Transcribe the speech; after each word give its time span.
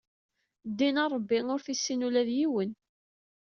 Din 0.77 0.97
Ṛebbi 1.11 1.39
ur 1.53 1.59
tissin 1.65 2.05
ula 2.07 2.23
d 2.27 2.29
yiwen 2.37 2.71